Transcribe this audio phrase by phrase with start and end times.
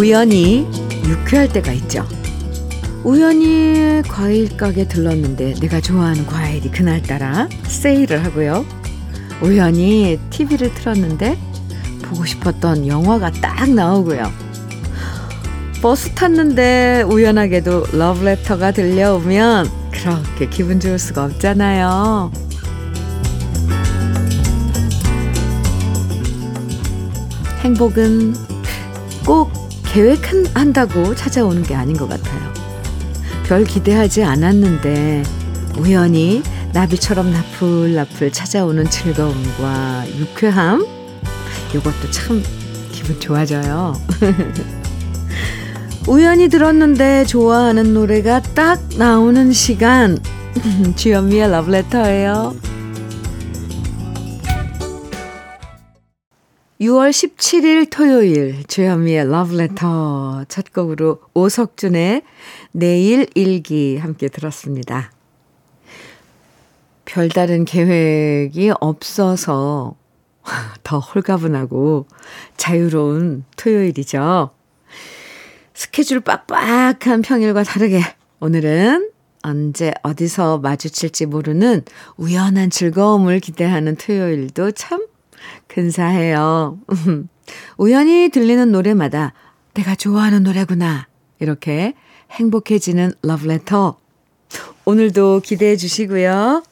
[0.00, 0.66] 우연히
[1.06, 2.08] 유쾌할 때가 있죠.
[3.04, 8.64] 우연히 과일 가게 들렀는데 내가 좋아하는 과일이 그날따라 세일을 하고요.
[9.42, 11.36] 우연히 TV를 틀었는데
[12.04, 14.32] 보고 싶었던 영화가 딱 나오고요.
[15.82, 22.32] 버스 탔는데 우연하게도 러브레터가 들려오면 그렇게 기분 좋을 수가 없잖아요.
[27.62, 28.49] 행복은 꼭
[29.92, 32.52] 계획한다고 찾아오는 게 아닌 것 같아요.
[33.44, 35.24] 별 기대하지 않았는데
[35.78, 40.86] 우연히 나비처럼 나풀나풀 찾아오는 즐거움과 유쾌함
[41.74, 42.42] 이것도 참
[42.92, 44.00] 기분 좋아져요.
[46.06, 50.18] 우연히 들었는데 좋아하는 노래가 딱 나오는 시간
[50.94, 52.69] 주현미의 러브레터예요.
[56.80, 62.22] 6월 17일 토요일 주현미의 러브레터 첫 곡으로 오석준의
[62.72, 65.12] 내일 일기 함께 들었습니다.
[67.04, 69.94] 별다른 계획이 없어서
[70.82, 72.06] 더 홀가분하고
[72.56, 74.48] 자유로운 토요일이죠.
[75.74, 78.00] 스케줄 빡빡한 평일과 다르게
[78.40, 79.10] 오늘은
[79.42, 81.82] 언제 어디서 마주칠지 모르는
[82.16, 85.09] 우연한 즐거움을 기대하는 토요일도 참
[85.66, 86.78] 근사해요.
[87.78, 89.32] 우연히 들리는 노래마다
[89.74, 91.06] 내가 좋아하는 노래구나.
[91.38, 91.94] 이렇게
[92.30, 93.96] 행복해지는 러브레터.
[94.84, 96.62] 오늘도 기대해 주시고요.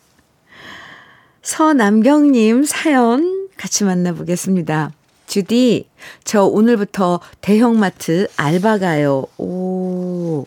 [1.43, 4.93] 서남경님 사연 같이 만나보겠습니다.
[5.27, 5.89] 주디,
[6.25, 9.25] 저 오늘부터 대형마트 알바 가요.
[9.37, 10.47] 오.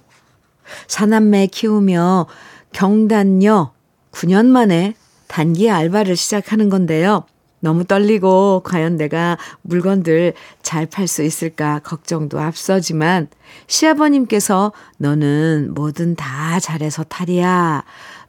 [0.88, 2.28] 사남매 키우며
[2.72, 3.74] 경단녀
[4.12, 4.96] 9년 만에
[5.28, 7.26] 단기 알바를 시작하는 건데요.
[7.62, 13.28] 너무 떨리고 과연 내가 물건들 잘 팔 수 있을까 걱정도 앞서지만
[13.68, 17.84] 시아버님께서 너는 뭐든 다 잘해서 탈이야.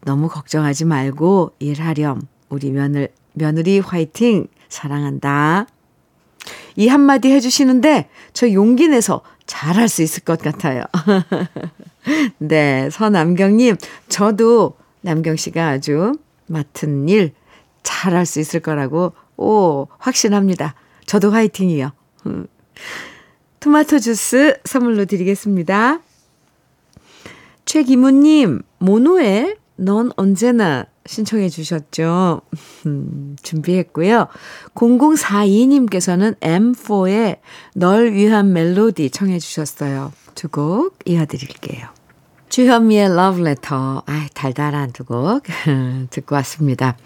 [0.05, 2.23] 너무 걱정하지 말고 일하렴.
[2.49, 4.47] 우리 며느, 며느리 화이팅!
[4.69, 5.67] 사랑한다.
[6.77, 10.83] 이 한마디 해주시는데 저 용기 내서 잘할 수 있을 것 같아요.
[12.39, 13.77] 네, 서남경님,
[14.09, 16.13] 저도 남경 씨가 아주
[16.47, 17.33] 맡은 일
[17.83, 20.75] 잘할 수 있을 거라고 오, 확신합니다.
[21.07, 21.91] 저도 화이팅이요.
[22.27, 22.47] 음.
[23.61, 26.01] 토마토 주스 선물로 드리겠습니다.
[27.65, 32.43] 최기무님, 모노의 넌 언제나 신청해 주셨죠.
[32.87, 34.29] 음, 준비했고요.
[34.75, 37.39] 0042님께서는 M4의
[37.75, 40.13] 널 위한 멜로디 청해 주셨어요.
[40.35, 41.89] 두 곡 이어드릴게요.
[42.49, 44.03] 주현미의 러브레터.
[44.07, 45.43] 아, 달달한 두 곡
[46.11, 46.97] 듣고 왔습니다.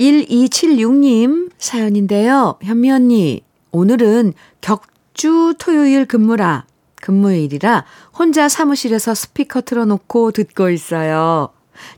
[0.00, 2.58] 1276님 사연인데요.
[2.62, 6.64] 현미 언니, 오늘은 격주 토요일 근무라,
[7.02, 7.84] 근무일이라
[8.18, 11.50] 혼자 사무실에서 스피커 틀어놓고 듣고 있어요.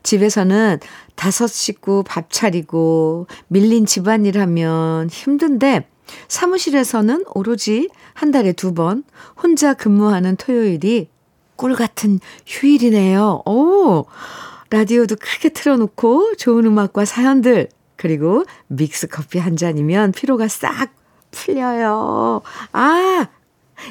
[0.02, 0.80] 집에서는
[1.14, 5.86] 다섯 식구 밥 차리고 밀린 집안일 하면 힘든데
[6.28, 9.04] 사무실에서는 오로지 한 달에 두 번
[9.40, 11.08] 혼자 근무하는 토요일이
[11.54, 13.42] 꿀 같은 휴일이네요.
[13.46, 14.06] 오!
[14.70, 20.90] 라디오도 크게 틀어놓고 좋은 음악과 사연들 그리고 믹스 커피 한 잔이면 피로가 싹
[21.30, 22.42] 풀려요.
[22.72, 23.28] 아!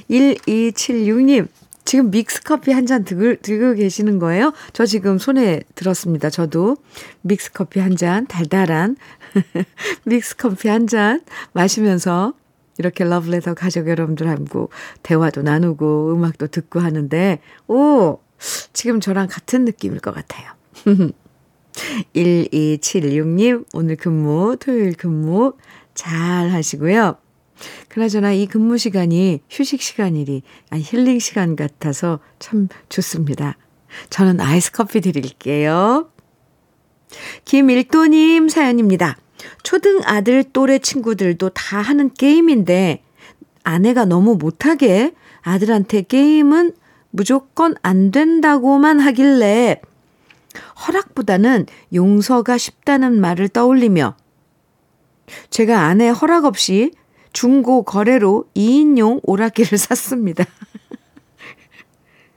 [0.10, 1.48] 1276님,
[1.84, 4.54] 지금 믹스 커피 한 잔 들고, 들고 계시는 거예요?
[4.74, 6.30] 저 지금 손에 들었습니다.
[6.30, 6.78] 저도
[7.22, 8.96] 믹스 커피 한 잔, 달달한
[10.06, 11.22] 믹스 커피 한 잔
[11.54, 12.34] 마시면서
[12.78, 14.70] 이렇게 러브레터 가족 여러분들하고
[15.04, 18.20] 대화도 나누고 음악도 듣고 하는데, 오!
[18.74, 20.52] 지금 저랑 같은 느낌일 것 같아요.
[22.16, 25.54] 1276님, 오늘 근무, 토요일 근무
[25.94, 27.18] 잘 하시고요.
[27.88, 33.58] 그나저나 이 근무 시간이 휴식 시간이리, 아니 힐링 시간 같아서 참 좋습니다.
[34.10, 36.10] 저는 아이스 커피 드릴게요.
[37.46, 39.18] 김일도님 사연입니다.
[39.64, 43.04] 초등 아들 또래 친구들도 다 하는 게임인데,
[43.64, 46.74] 아내가 너무 못하게 아들한테 게임은
[47.10, 49.82] 무조건 안 된다고만 하길래
[50.88, 54.16] 허락보다는 용서가 쉽다는 말을 떠올리며
[55.50, 56.92] 제가 아내 허락 없이
[57.34, 60.46] 중고 거래로 2인용 오락기를 샀습니다.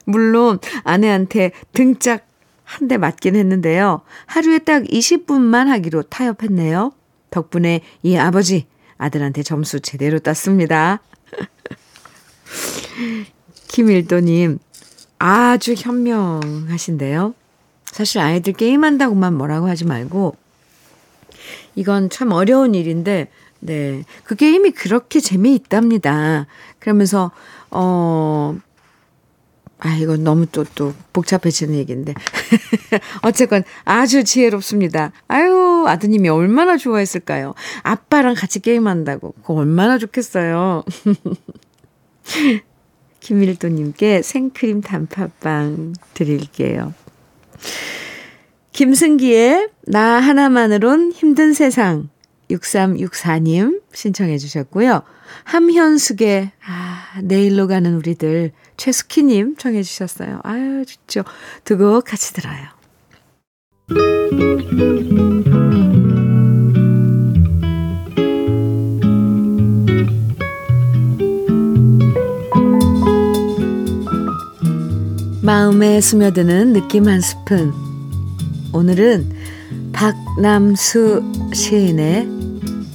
[0.05, 2.27] 물론 아내한테 등짝
[2.65, 4.03] 한 대 맞긴 했는데요.
[4.27, 6.93] 하루에 딱 20분만 하기로 타협했네요.
[7.31, 11.01] 덕분에 이 아버지 아들한테 점수 제대로 땄습니다.
[13.69, 14.59] 김일도님
[15.19, 17.35] 아주 현명하신데요.
[17.95, 20.35] 사실 아이들 게임한다고만 뭐라고 하지 말고
[21.77, 23.29] 이건 참 어려운 일인데
[23.61, 24.03] 네.
[24.25, 26.49] 그 게임이 그렇게 재미있답니다.
[26.81, 27.31] 그러면서,
[27.71, 28.59] 어,
[29.79, 32.15] 아, 이건 너무 또, 또, 복잡해지는 얘기인데.
[33.23, 35.13] 어쨌건 아주 지혜롭습니다.
[35.29, 37.55] 아유, 아드님이 얼마나 좋아했을까요?
[37.85, 39.33] 아빠랑 같이 게임한다고.
[39.41, 40.83] 그거 얼마나 좋겠어요.
[43.21, 46.93] 김일도님께 생크림 단팥빵 드릴게요.
[48.73, 52.09] 김승기의 나 하나만으론 힘든 세상
[52.51, 55.03] 6364님 신청해 주셨고요.
[55.45, 60.41] 함현숙의 아, 내일로 가는 우리들 최숙희님 청해 주셨어요.
[60.43, 61.25] 아유 좋죠.
[61.65, 62.75] 두고 같이 들어요.
[75.75, 77.73] 마음에 스며드는 느낌 한 스푼.
[78.73, 79.29] 오늘은
[79.93, 82.29] 박남수 시인의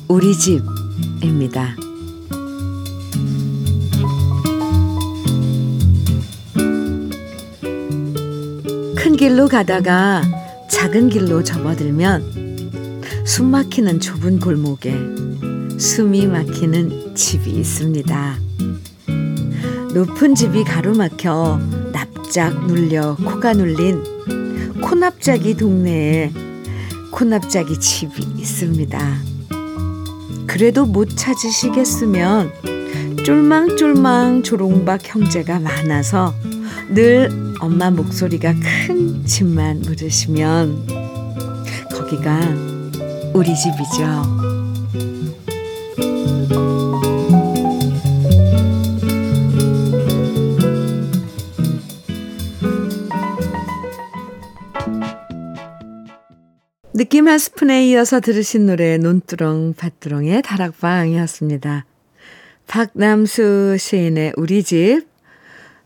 [0.07, 1.75] 우리 집입니다.
[8.95, 10.21] 큰 길로 가다가
[10.69, 14.95] 작은 길로 접어들면 숨 막히는 좁은 골목에
[15.77, 18.39] 숨이 막히는 집이 있습니다.
[19.93, 21.78] 높은 집이 가로막혀
[22.29, 24.03] 납작 눌려 코가 눌린
[24.81, 26.31] 코납작이 동네에
[27.09, 28.99] 코납작이 집이 있습니다.
[30.45, 32.51] 그래도 못 찾으시겠으면
[33.25, 36.35] 쫄망쫄망 조롱박 형제가 많아서
[36.93, 37.31] 늘
[37.61, 40.85] 엄마 목소리가 큰 집만 물으시면
[41.91, 42.41] 거기가
[43.33, 44.48] 우리 집이죠.
[56.99, 61.85] 느낌 한 스푼에 이어서 들으신 노래 논두렁 밭두렁의 다락방이었습니다.
[62.67, 65.07] 박남수 시인의 우리 집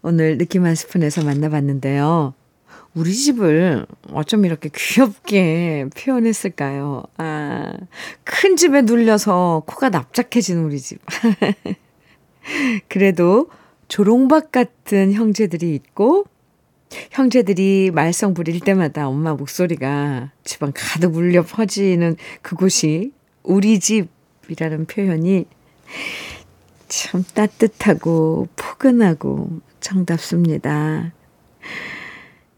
[0.01, 2.33] 오늘 느낌 한 스푼에서 만나봤는데요.
[2.95, 7.04] 우리 집을 어쩜 이렇게 귀엽게 표현했을까요?
[7.18, 7.74] 아,
[8.24, 11.00] 큰 집에 눌려서 코가 납작해진 우리 집.
[12.89, 13.51] 그래도
[13.88, 16.25] 조롱박 같은 형제들이 있고
[17.11, 23.11] 형제들이 말썽 부릴 때마다 엄마 목소리가 집안 가득 울려 퍼지는 그곳이
[23.43, 25.45] 우리 집이라는 표현이
[26.87, 31.13] 참 따뜻하고 포근하고 정답습니다.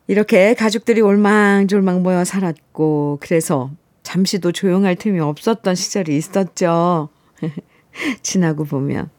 [0.07, 3.71] 이렇게 가족들이 올망졸망 모여 살았고 그래서
[4.03, 7.09] 잠시도 조용할 틈이 없었던 시절이 있었죠.
[8.21, 9.09] 지나고 보면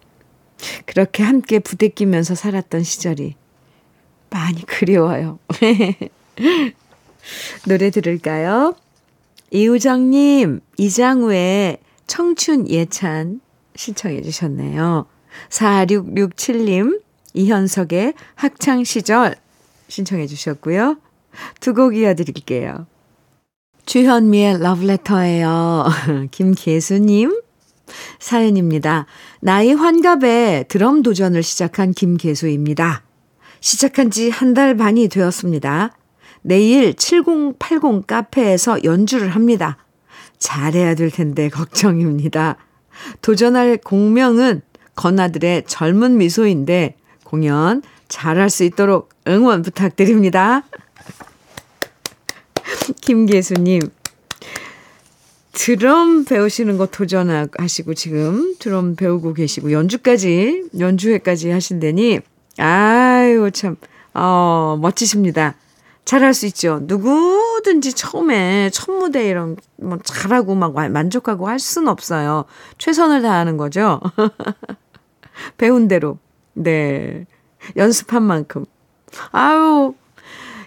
[0.85, 3.35] 그렇게 함께 부대끼면서 살았던 시절이
[4.31, 5.39] 많이 그리워요.
[7.67, 8.75] 노래 들을까요?
[9.51, 13.41] 이우정님, 이장우의 청춘 예찬
[13.75, 15.07] 신청해 주셨네요.
[15.51, 17.01] 4667님,
[17.35, 19.37] 이현석의 학창시절
[19.89, 20.97] 신청해 주셨고요.
[21.61, 22.87] 두 곡 이어드릴게요.
[23.85, 25.85] 주현미의 러브레터예요.
[26.33, 27.41] 김계수님
[28.19, 29.07] 사연입니다.
[29.41, 33.03] 나이 환갑에 드럼 도전을 시작한 김계수입니다.
[33.67, 35.91] 시작한 지 한 달 반이 되었습니다.
[36.43, 39.77] 내일 7080 카페에서 연주를 합니다.
[40.39, 42.59] 잘해야 될 텐데 걱정입니다.
[43.23, 44.63] 도전할 공명은
[44.95, 46.95] 건아들의 젊은 미소인데
[47.25, 50.63] 공연 잘할 수 있도록 응원 부탁드립니다.
[53.03, 53.83] 김계수님,
[55.51, 62.21] 드럼 배우시는 거 도전하시고 지금 드럼 배우고 계시고 연주까지, 연주회까지 하신다니
[62.59, 63.77] 아유, 참,
[64.15, 65.55] 어, 멋지십니다.
[66.05, 66.81] 잘할 수 있죠.
[66.83, 72.45] 누구든지 처음에 첫 무대 이런, 뭐, 잘하고 막 만족하고 할 수는 없어요.
[72.79, 74.01] 최선을 다하는 거죠.
[75.59, 76.19] 배운 대로.
[76.55, 77.27] 네.
[77.77, 78.65] 연습한 만큼.
[79.33, 79.95] 아유,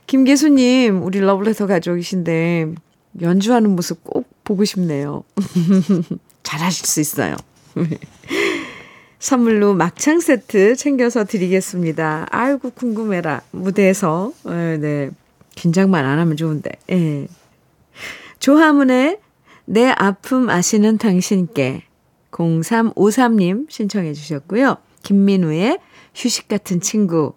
[0.07, 2.73] 김계수님, 우리 러블레터 가족이신데,
[3.21, 5.23] 연주하는 모습 꼭 보고 싶네요.
[6.43, 7.35] 잘하실 수 있어요.
[9.19, 12.27] 선물로 막창 세트 챙겨서 드리겠습니다.
[12.31, 13.41] 아이고, 궁금해라.
[13.51, 14.31] 무대에서.
[14.45, 15.09] 네, 네.
[15.55, 16.71] 긴장만 안 하면 좋은데.
[16.89, 17.27] 예.
[18.39, 19.19] 조하문의
[19.65, 21.83] 내 아픔 아시는 당신께
[22.31, 24.77] 0353님 신청해 주셨고요.
[25.03, 25.79] 김민우의
[26.15, 27.33] 휴식 같은 친구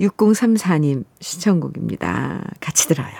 [0.00, 2.42] 6034님 신청곡입니다.
[2.60, 3.12] 같이 들어요.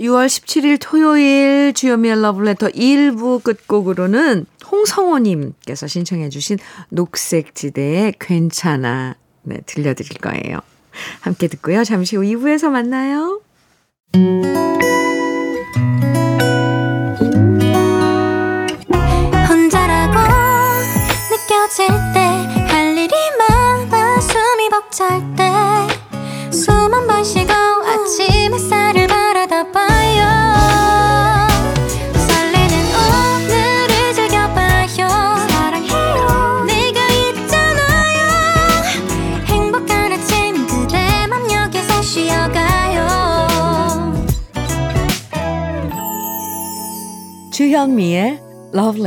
[0.00, 6.58] 6월 17일 토요일 주요미의 러브레터 1부 끝곡으로는 홍성호님께서 신청해 주신
[6.88, 10.58] 녹색지대의 괜찮아 네, 들려드릴 거예요.
[11.20, 11.84] 함께 듣고요.
[11.84, 13.40] 잠시 후 2부에서 만나요.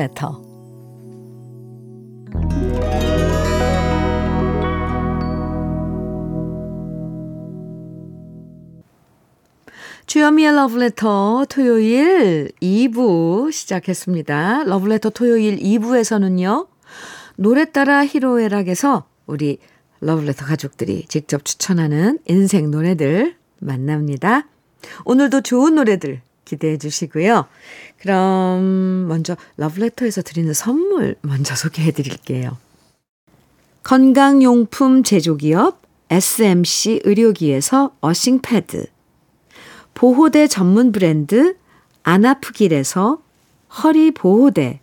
[0.05, 0.45] Letter.
[10.05, 14.63] 주현미의 러브레터 토요일 2부 시작했습니다.
[14.65, 16.67] 러브레터 토요일 2부에서는요.
[17.37, 19.57] 노래 따라 히로에락에서 우리
[20.01, 24.47] 러브레터 가족들이 직접 추천하는 인생 노래들 만납니다.
[25.03, 27.45] 오늘도 좋은 노래들 기대해 주시고요.
[27.99, 32.57] 그럼 먼저 러브레터에서 드리는 선물 먼저 소개해 드릴게요.
[33.83, 38.85] 건강용품 제조기업 SMC 의료기에서 어싱패드
[39.93, 41.55] 보호대 전문 브랜드
[42.03, 43.19] 안아프길에서
[43.83, 44.79] 허리보호대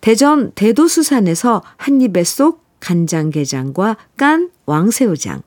[0.00, 5.42] 대전 대도수산에서 한입에 쏙 간장게장과 깐 왕새우장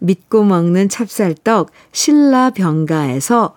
[0.00, 3.56] 믿고 먹는 찹쌀떡 신라병가에서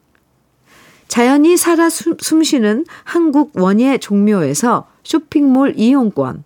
[1.11, 6.45] 자연이 살아 숨쉬는 한국 원예 종묘에서 쇼핑몰 이용권.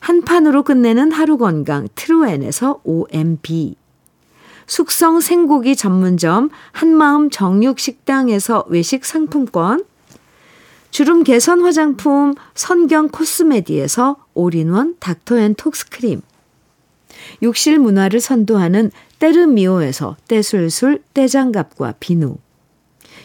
[0.00, 3.76] 한 판으로 끝내는 하루 건강 트루엔에서 OMB.
[4.66, 9.84] 숙성 생고기 전문점 한마음 정육식당에서 외식 상품권.
[10.90, 16.22] 주름 개선 화장품 선경 코스메디에서 올인원 닥터앤톡스크림.
[17.42, 22.38] 욕실 문화를 선도하는 때르미오에서 때술술 때장갑과 비누.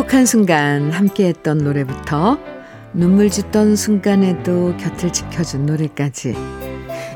[0.00, 2.38] 행복한 순간 함께했던 노래부터
[2.94, 6.34] 눈물 짓던 순간에도 곁을 지켜준 노래까지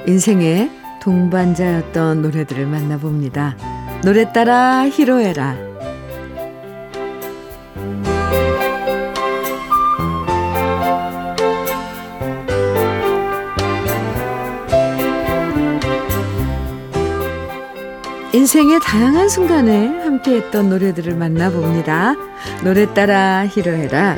[0.06, 3.56] 인생의 동반자였던 노래들을 만나봅니다.
[4.04, 5.56] 노래 따라 히로에라
[18.34, 22.33] 인생의 다양한 순간에 함께했던 노래들을 만나봅니다.
[22.62, 24.16] 노래 따라 히로해라.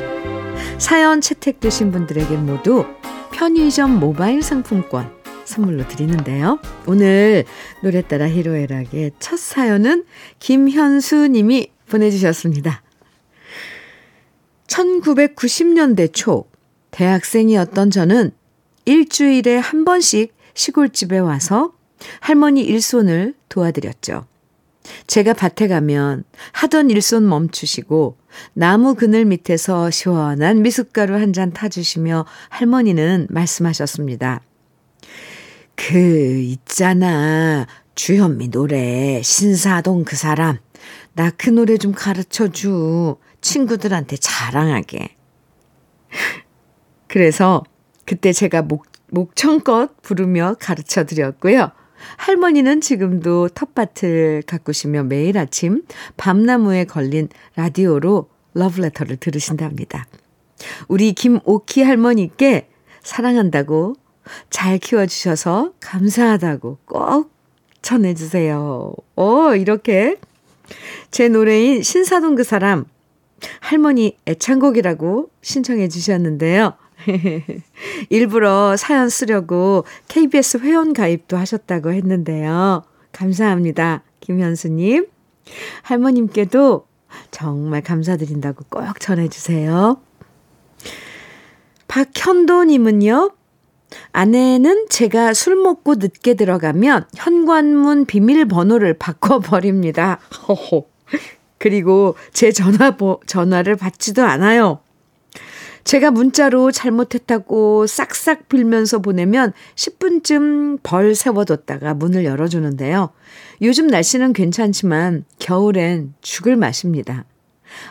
[0.77, 2.85] 사연 채택되신 분들에게 모두
[3.31, 5.11] 편의점 모바일 상품권
[5.45, 6.59] 선물로 드리는데요.
[6.85, 7.45] 오늘
[7.81, 10.05] 노래 따라 히로에락의 첫 사연은
[10.39, 12.83] 김현수 님이 보내주셨습니다.
[14.67, 16.45] 1990년대 초
[16.91, 18.31] 대학생이었던 저는
[18.85, 21.73] 일주일에 한 번씩 시골집에 와서
[22.19, 24.25] 할머니 일손을 도와드렸죠.
[25.07, 28.17] 제가 밭에 가면 하던 일손 멈추시고
[28.53, 34.41] 나무 그늘 밑에서 시원한 미숫가루 한 잔 타주시며 할머니는 말씀하셨습니다.
[35.75, 40.57] 그 있잖아 주현미 노래 신사동 그 사람
[41.13, 45.15] 나 그 노래 좀 가르쳐 줘 친구들한테 자랑하게.
[47.07, 47.63] 그래서
[48.05, 51.71] 그때 제가 목, 목청껏 부르며 가르쳐 드렸고요.
[52.15, 55.83] 할머니는 지금도 텃밭을 가꾸시며 매일 아침
[56.15, 60.07] 밤나무에 걸린 라디오로 러브레터를 들으신답니다.
[60.87, 62.69] 우리 김오키 할머니께
[63.03, 63.95] 사랑한다고
[64.49, 67.31] 잘 키워주셔서 감사하다고 꼭
[67.81, 68.93] 전해주세요.
[69.15, 70.17] 오, 이렇게
[71.11, 72.85] 제 노래인 신사동 그 사람
[73.59, 76.73] 할머니 애창곡이라고 신청해 주셨는데요.
[78.09, 82.83] 일부러 사연 쓰려고 KBS 회원 가입도 하셨다고 했는데요.
[83.11, 84.03] 감사합니다.
[84.19, 85.07] 김현수님.
[85.83, 86.85] 할머님께도
[87.31, 90.01] 정말 감사드린다고 꼭 전해주세요.
[91.87, 93.31] 박현도님은요,
[94.11, 100.19] 아내는 제가 술 먹고 늦게 들어가면 현관문 비밀번호를 바꿔버립니다.
[100.47, 100.85] 허허.
[101.57, 102.95] 그리고 제 전화,
[103.25, 104.81] 전화를 받지도 않아요.
[105.87, 113.11] 제가 문자로 잘못했다고 싹싹 빌면서 보내면 10분쯤 벌 세워뒀다가 문을 열어주는데요.
[113.61, 117.23] 요즘 날씨는 괜찮지만 겨울엔 죽을 맛입니다.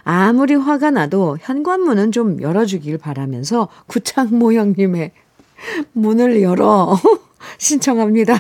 [0.05, 5.13] 아무리 화가 나도 현관문은 좀 열어주길 바라면서 구창모 형님의
[5.93, 6.99] 문을 열어
[7.57, 8.39] 신청합니다.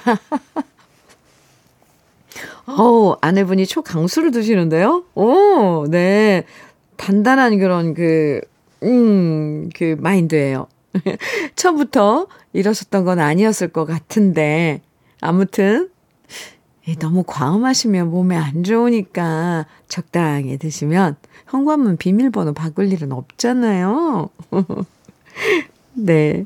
[2.77, 5.05] 어우, 아내분이 초강수를 두시는데요?
[5.15, 6.45] 오, 네.
[6.99, 8.43] 단단한 그런 그,
[8.83, 10.69] 음, 그 마인드예요.
[11.57, 14.81] 처음부터 이러셨던 건 아니었을 것 같은데,
[15.21, 15.91] 아무튼,
[17.01, 21.17] 너무 과음하시면 몸에 안 좋으니까 적당히 드시면
[21.49, 24.31] 현관문 비밀번호 바꿀 일은 없잖아요.
[25.95, 26.45] 네.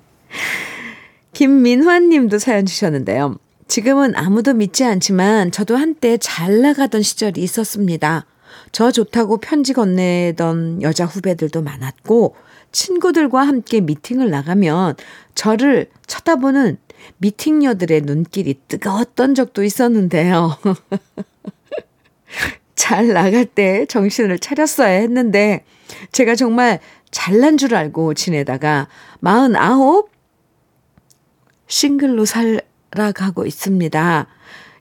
[1.32, 3.36] 김민환 님도 사연 주셨는데요.
[3.68, 8.26] 지금은 아무도 믿지 않지만 저도 한때 잘 나가던 시절이 있었습니다.
[8.72, 12.34] 저 좋다고 편지 건네던 여자 후배들도 많았고,
[12.72, 14.94] 친구들과 함께 미팅을 나가면
[15.34, 16.78] 저를 쳐다보는
[17.18, 20.56] 미팅녀들의 눈길이 뜨거웠던 적도 있었는데요.
[22.76, 25.64] 잘 나갈 때 정신을 차렸어야 했는데,
[26.12, 26.78] 제가 정말
[27.10, 28.86] 잘난 줄 알고 지내다가
[29.20, 30.08] 49
[31.66, 34.26] 싱글로 살아가고 있습니다.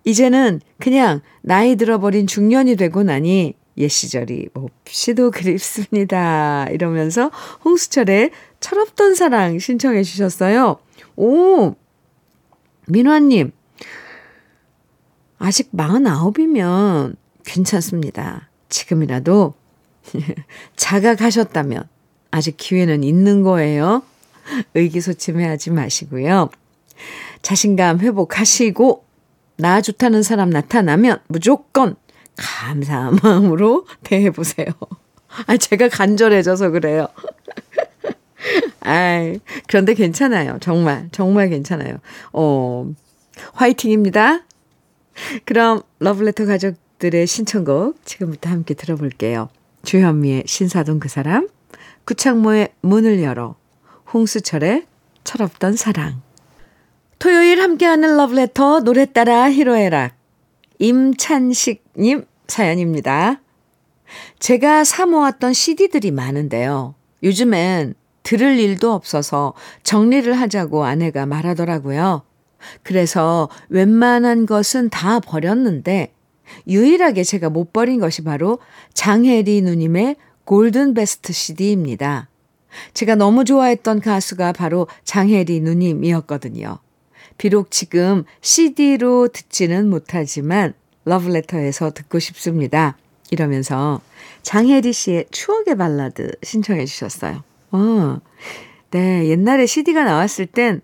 [0.05, 6.67] 이제는 그냥 나이 들어버린 중년이 되고 나니 옛 시절이 몹시도 그립습니다.
[6.69, 7.31] 이러면서
[7.63, 10.77] 홍수철의 철없던 사랑 신청해 주셨어요.
[11.15, 11.75] 오!
[12.87, 13.51] 민화님,
[15.37, 17.15] 아직 49이면
[17.45, 18.49] 괜찮습니다.
[18.67, 19.53] 지금이라도
[20.75, 21.87] 자각하셨다면
[22.31, 24.03] 아직 기회는 있는 거예요.
[24.73, 26.49] 의기소침해하지 마시고요.
[27.41, 29.05] 자신감 회복하시고
[29.57, 31.95] 나 좋다는 사람 나타나면 무조건
[32.39, 34.67] 감사한 마음으로 대해보세요.
[35.45, 37.07] 아, 제가 간절해져서 그래요.
[38.81, 40.57] 아이, 그런데 괜찮아요.
[40.61, 41.97] 정말, 정말 괜찮아요.
[42.33, 42.89] 어,
[43.53, 44.41] 화이팅입니다.
[45.45, 49.49] 그럼 러블레터 가족들의 신청곡 지금부터 함께 들어볼게요.
[49.83, 51.49] 주현미의 신사동 그 사람,
[52.05, 53.55] 구창모의 문을 열어,
[54.13, 54.85] 홍수철의
[55.23, 56.21] 철없던 사랑.
[57.19, 60.13] 토요일 함께하는 러브레터 노래 따라 히로에락
[60.79, 63.41] 임찬식님 사연입니다.
[64.39, 66.95] 제가 사모았던 CD들이 많은데요.
[67.23, 72.23] 요즘엔 들을 일도 없어서 정리를 하자고 아내가 말하더라고요.
[72.83, 76.13] 그래서 웬만한 것은 다 버렸는데
[76.67, 78.59] 유일하게 제가 못 버린 것이 바로
[78.93, 82.29] 장혜리 누님의 골든 베스트 CD입니다.
[82.93, 86.79] 제가 너무 좋아했던 가수가 바로 장혜리 누님이었거든요.
[87.37, 90.73] 비록 지금 CD로 듣지는 못하지만
[91.09, 92.97] 러브레터에서 듣고 싶습니다.
[93.31, 94.01] 이러면서
[94.43, 97.43] 장혜리 씨의 추억의 발라드 신청해 주셨어요.
[97.71, 98.19] 어,
[98.91, 100.81] 네, 옛날에 CD가 나왔을 땐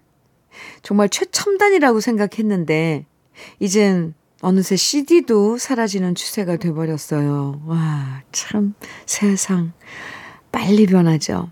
[0.84, 3.06] 정말 최첨단이라고 생각했는데,
[3.60, 7.62] 이젠 어느새 CD도 사라지는 추세가 돼버렸어요.
[7.66, 8.74] 와, 참,
[9.06, 9.74] 세상,
[10.52, 11.50] 빨리 변하죠.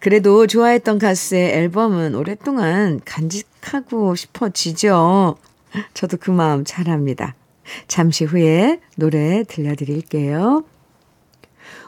[0.00, 5.36] 그래도 좋아했던 가수의 앨범은 오랫동안 간직하고 싶어지죠.
[5.94, 7.34] 저도 그 마음 잘 압니다.
[7.86, 10.64] 잠시 후에 노래 들려드릴게요.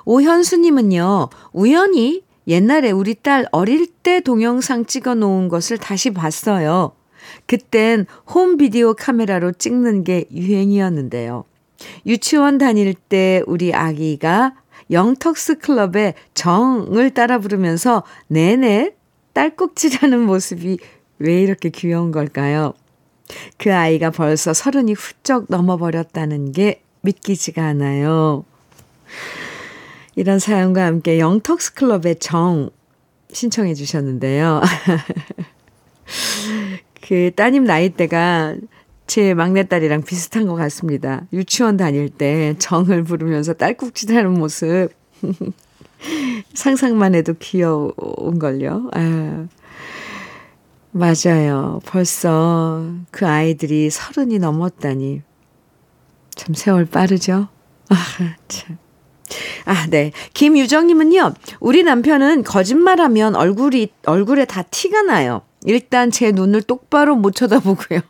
[0.04, 6.92] 오현수님은요, 우연히 옛날에 우리 딸 어릴 때 동영상 찍어 놓은 것을 다시 봤어요.
[7.46, 11.44] 그땐 홈 비디오 카메라로 찍는 게 유행이었는데요.
[12.06, 14.54] 유치원 다닐 때 우리 아기가
[14.90, 18.94] 영턱스 클럽의 정을 따라 부르면서 내내
[19.32, 20.78] 딸꾹질하는 모습이
[21.18, 22.74] 왜 이렇게 귀여운 걸까요?
[23.56, 28.44] 그 아이가 벌써 서른이 훌쩍 넘어버렸다는 게 믿기지가 않아요.
[30.16, 32.70] 이런 사연과 함께 영턱스 클럽의 정
[33.32, 34.60] 신청해 주셨는데요.
[37.00, 38.56] 그 따님 나이대가
[39.06, 41.26] 제 막내딸이랑 비슷한 것 같습니다.
[41.32, 44.90] 유치원 다닐 때 정을 부르면서 딸꾹질하는 모습.
[46.54, 48.90] 상상만 해도 귀여운걸요.
[48.92, 49.46] 아,
[50.92, 51.80] 맞아요.
[51.84, 55.22] 벌써 그 아이들이 서른이 넘었다니.
[56.34, 57.48] 참 세월 빠르죠?
[57.90, 57.96] 아,
[58.48, 58.78] 참.
[59.64, 60.10] 아, 네.
[60.34, 65.42] 김유정님은요, 우리 남편은 거짓말하면 얼굴이, 얼굴에 다 티가 나요.
[65.64, 68.00] 일단 제 눈을 똑바로 못 쳐다보고요.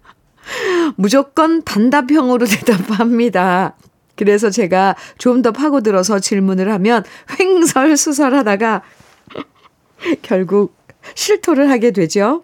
[0.96, 3.76] 무조건 단답형으로 대답합니다.
[4.16, 7.04] 그래서 제가 좀 더 파고들어서 질문을 하면
[7.38, 8.82] 횡설수설하다가
[10.22, 10.74] 결국
[11.14, 12.42] 실토를 하게 되죠.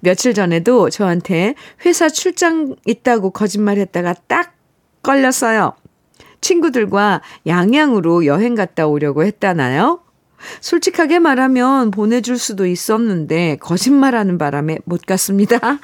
[0.00, 4.54] 며칠 전에도 저한테 회사 출장 있다고 거짓말 했다가 딱
[5.02, 5.74] 걸렸어요.
[6.40, 10.00] 친구들과 양양으로 여행 갔다 오려고 했다나요?
[10.60, 15.58] 솔직하게 말하면 보내줄 수도 있었는데 거짓말하는 바람에 못 갔습니다.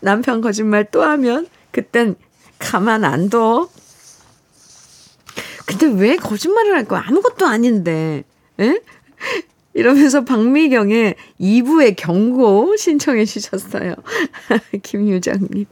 [0.00, 2.16] 남편 거짓말 또 하면 그땐
[2.58, 3.68] 가만 안 둬.
[5.66, 7.04] 근데 왜 거짓말을 할 거야?
[7.06, 8.24] 아무것도 아닌데.
[8.60, 8.80] 에?
[9.74, 13.94] 이러면서 박미경의 2부의 경고 신청해 주셨어요.
[14.82, 15.64] 김유정님.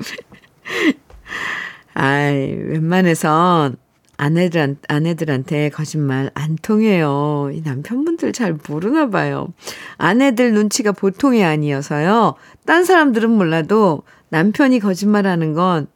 [1.95, 3.77] 아이, 웬만해선
[4.17, 7.51] 아내들, 아내들한테 거짓말 안 통해요.
[7.55, 9.49] 이 남편분들 잘 모르나 봐요.
[9.97, 12.35] 아내들 눈치가 보통이 아니어서요.
[12.67, 15.87] 딴 사람들은 몰라도 남편이 거짓말하는 건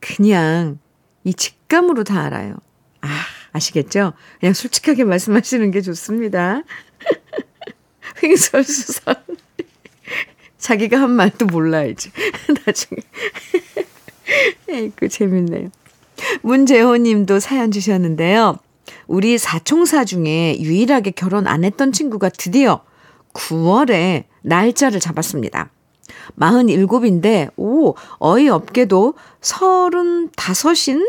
[0.00, 0.78] 그냥
[1.24, 2.56] 이 직감으로 다 알아요.
[3.02, 3.08] 아,
[3.52, 4.14] 아시겠죠?
[4.40, 6.62] 그냥 솔직하게 말씀하시는 게 좋습니다.
[8.22, 9.16] 횡설수설.
[10.58, 12.10] 자기가 한 말도 몰라야지.
[12.66, 13.00] 나중에.
[14.68, 15.70] 에이그 재밌네요.
[16.42, 18.58] 문재호 님도 사연 주셨는데요.
[19.06, 22.84] 우리 사총사 중에 유일하게 결혼 안 했던 친구가 드디어
[23.34, 25.70] 9월에 날짜를 잡았습니다.
[26.38, 31.06] 47인데, 오, 어이없게도 35인?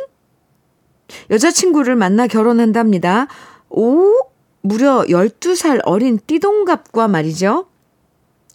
[1.30, 3.28] 여자친구를 만나 결혼한답니다.
[3.70, 4.28] 오,
[4.62, 7.68] 무려 12살 어린 띠동갑과 말이죠.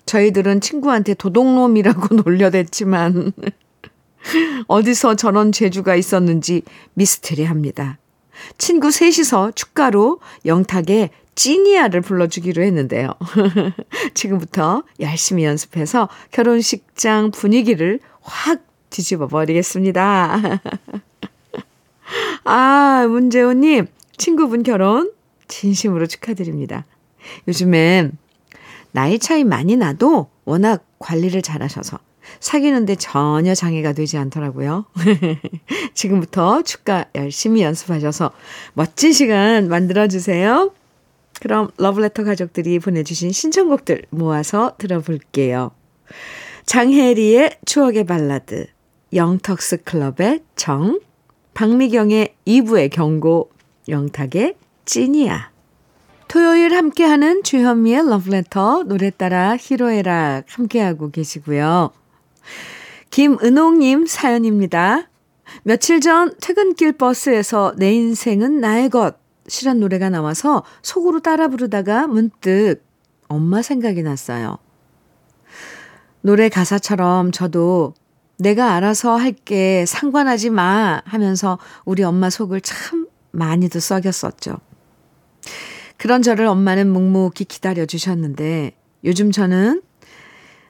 [0.07, 3.33] 저희들은 친구한테 도둑놈이라고 놀려댔지만,
[4.67, 6.63] 어디서 저런 재주가 있었는지
[6.95, 7.99] 미스테리합니다.
[8.57, 13.13] 친구 셋이서 축가로 영탁의 찌니아를 불러주기로 했는데요.
[14.15, 20.61] 지금부터 열심히 연습해서 결혼식장 분위기를 확 뒤집어 버리겠습니다.
[22.45, 25.13] 아, 문재호님, 친구분 결혼
[25.49, 26.85] 진심으로 축하드립니다.
[27.47, 28.17] 요즘엔
[28.93, 31.99] 나이 차이 많이 나도 워낙 관리를 잘하셔서
[32.41, 34.87] 사귀는데 전혀 장애가 되지 않더라고요.
[35.95, 38.33] 지금부터 축가 열심히 연습하셔서
[38.75, 40.73] 멋진 시간 만들어주세요.
[41.41, 45.71] 그럼 러브레터 가족들이 보내주신 신청곡들 모아서 들어볼게요.
[46.67, 48.67] 장혜리의 추억의 발라드,
[49.15, 51.01] 영턱스 클럽의 정,
[51.59, 53.51] 박미경의 2부의 경고,
[53.89, 55.51] 영탁의 찐이야.
[56.29, 61.91] 토요일 함께하는 주현미의 러브레터 노래 따라 히로에락 함께하고 계시고요.
[63.11, 65.09] 김은옥님 사연입니다.
[65.65, 69.17] 며칠 전 퇴근길 버스에서 내 인생은 나의 것
[69.61, 72.85] 이란 노래가 나와서 속으로 따라 부르다가 문득
[73.27, 74.59] 엄마 생각이 났어요.
[76.21, 77.95] 노래 가사처럼 저도
[78.39, 84.57] 내가 알아서 할게 상관하지 마 하면서 우리 엄마 속을 참 많이도 썩였었죠.
[85.97, 88.73] 그런 저를 엄마는 묵묵히 기다려 주셨는데
[89.05, 89.83] 요즘 저는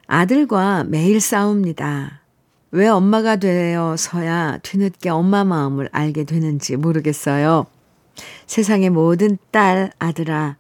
[0.07, 2.23] 아들과 매일 싸웁니다.
[2.71, 7.67] 왜 엄마가 되어서야 뒤늦게 엄마 마음을 알게 되는지 모르겠어요.
[8.47, 10.57] 세상의 모든 딸, 아들아,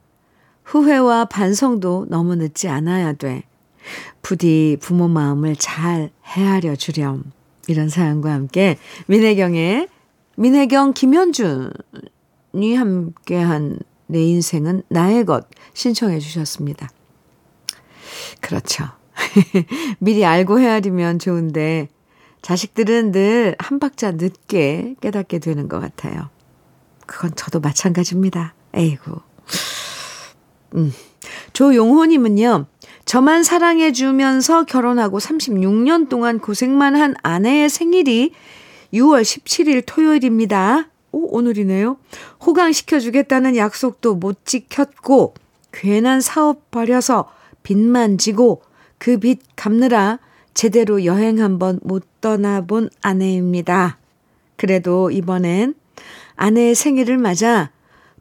[0.64, 3.44] 후회와 반성도 너무 늦지 않아야 돼.
[4.22, 7.24] 부디 부모 마음을 잘 헤아려 주렴.
[7.66, 9.88] 이런 사연과 함께 민혜경의
[10.36, 16.88] 민혜경 김현준이 함께한 내 인생은 나의 것 신청해 주셨습니다.
[18.40, 18.84] 그렇죠.
[19.98, 21.88] 미리 알고 헤아리면 좋은데
[22.40, 26.30] 자식들은 늘 한 박자 늦게 깨닫게 되는 것 같아요.
[27.06, 28.54] 그건 저도 마찬가지입니다.
[28.74, 29.20] 에이구.
[30.76, 30.92] 음.
[31.52, 32.66] 조용호님은요,
[33.08, 38.32] 저만 사랑해주면서 결혼하고 36년 동안 고생만 한 아내의 생일이
[38.92, 40.90] 6월 17일 토요일입니다.
[41.12, 41.96] 오, 오늘이네요.
[42.44, 45.32] 호강시켜주겠다는 약속도 못 지켰고,
[45.72, 47.30] 괜한 사업 벌여서
[47.62, 48.60] 빚만 지고,
[48.98, 50.18] 그 빚 갚느라
[50.52, 53.96] 제대로 여행 한번 못 떠나본 아내입니다.
[54.56, 55.74] 그래도 이번엔
[56.36, 57.70] 아내의 생일을 맞아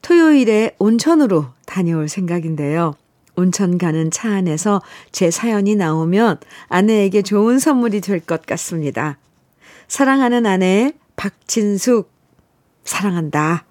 [0.02, 2.96] 토요일에 온천으로 다녀올 생각인데요.
[3.38, 9.18] 온천 가는 차 안에서 제 사연이 나오면 아내에게 좋은 선물이 될 것 같습니다.
[9.88, 12.12] 사랑하는 아내 박진숙
[12.84, 13.66] 사랑한다.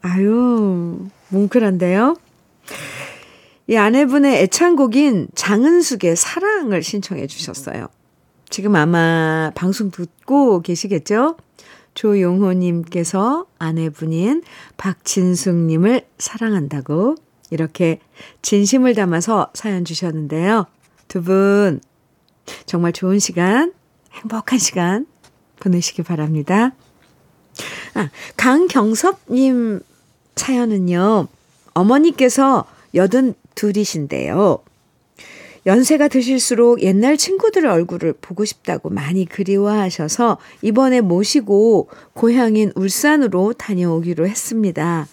[0.00, 2.16] 아유 뭉클한데요.
[3.68, 7.88] 이 아내분의 애창곡인 장은숙의 사랑을 신청해 주셨어요.
[8.50, 11.36] 지금 아마 방송 듣고 계시겠죠?
[11.94, 14.42] 조용호님께서 아내분인
[14.78, 17.16] 박진숙님을 사랑한다고
[17.52, 18.00] 이렇게
[18.40, 20.66] 진심을 담아서 사연 주셨는데요.
[21.08, 21.80] 두 분
[22.66, 23.72] 정말 좋은 시간,
[24.12, 25.06] 행복한 시간
[25.60, 26.72] 보내시기 바랍니다.
[27.94, 29.80] 아, 강경섭님
[30.34, 31.28] 사연은요.
[31.74, 34.58] 어머니께서 여든 둘이신데요.
[35.66, 45.06] 연세가 드실수록 옛날 친구들 얼굴을 보고 싶다고 많이 그리워하셔서 이번에 모시고 고향인 울산으로 다녀오기로 했습니다.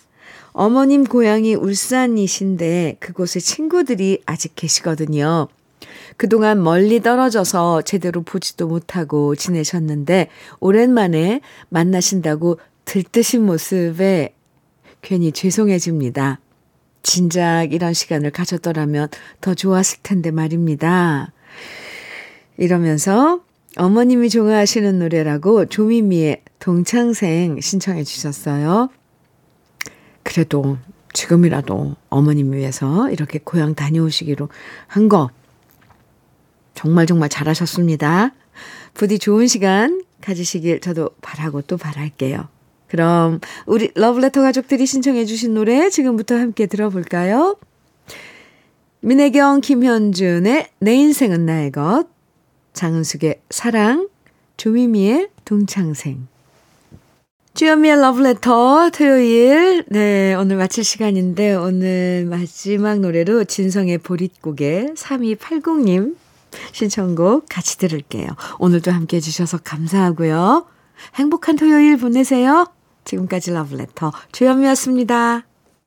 [0.59, 5.47] 어머님 고향이 울산이신데 그곳에 친구들이 아직 계시거든요.
[6.17, 10.27] 그동안 멀리 떨어져서 제대로 보지도 못하고 지내셨는데
[10.59, 14.35] 오랜만에 만나신다고 들뜨신 모습에
[15.01, 16.41] 괜히 죄송해집니다.
[17.03, 19.07] 진작 이런 시간을 가졌더라면
[19.39, 21.31] 더 좋았을 텐데 말입니다.
[22.57, 23.39] 이러면서
[23.77, 28.89] 어머님이 좋아하시는 노래라고 조미미의 동창생 신청해 주셨어요.
[30.23, 30.77] 그래도
[31.13, 34.49] 지금이라도 어머님 위해서 이렇게 고향 다녀오시기로
[34.88, 35.29] 한 거
[36.75, 38.34] 정말 정말 잘하셨습니다.
[38.93, 42.47] 부디 좋은 시간 가지시길 저도 바라고 또 바랄게요.
[42.88, 47.58] 그럼 우리 러브레터 가족들이 신청해 주신 노래 지금부터 함께 들어볼까요?
[49.01, 52.08] 민혜경, 김현준의 내 인생은 나의 것,
[52.73, 54.10] 장은숙의 사랑,
[54.58, 56.27] 조미미의 동창생.
[57.55, 66.15] 주현미의 러브레터 토요일 네 오늘 마칠 시간인데 오늘 마지막 노래로 진성의 보릿고개 3280님
[66.71, 68.27] 신청곡 같이 들을게요.
[68.59, 70.67] 오늘도 함께 해 주셔서 감사하고요.
[71.15, 72.65] 행복한 토요일 보내세요.
[73.03, 75.48] 지금까지 러브레터 주현미였습니다.